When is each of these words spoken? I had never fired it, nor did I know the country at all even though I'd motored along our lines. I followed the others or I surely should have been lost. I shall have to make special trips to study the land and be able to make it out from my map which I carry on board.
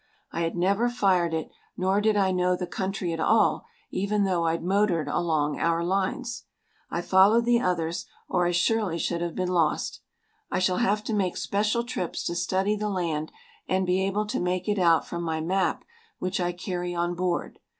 I 0.31 0.41
had 0.41 0.55
never 0.57 0.89
fired 0.89 1.31
it, 1.31 1.51
nor 1.77 2.01
did 2.01 2.17
I 2.17 2.31
know 2.31 2.55
the 2.55 2.65
country 2.65 3.13
at 3.13 3.19
all 3.19 3.65
even 3.91 4.23
though 4.23 4.47
I'd 4.47 4.63
motored 4.63 5.07
along 5.07 5.59
our 5.59 5.83
lines. 5.83 6.45
I 6.89 7.03
followed 7.03 7.45
the 7.45 7.61
others 7.61 8.07
or 8.27 8.47
I 8.47 8.51
surely 8.51 8.97
should 8.97 9.21
have 9.21 9.35
been 9.35 9.49
lost. 9.53 10.01
I 10.49 10.57
shall 10.57 10.77
have 10.77 11.03
to 11.03 11.13
make 11.13 11.37
special 11.37 11.83
trips 11.83 12.23
to 12.23 12.35
study 12.35 12.75
the 12.75 12.89
land 12.89 13.31
and 13.67 13.85
be 13.85 14.01
able 14.01 14.25
to 14.25 14.39
make 14.39 14.67
it 14.67 14.79
out 14.79 15.05
from 15.05 15.21
my 15.21 15.39
map 15.39 15.83
which 16.17 16.39
I 16.39 16.51
carry 16.51 16.95
on 16.95 17.13
board. 17.13 17.59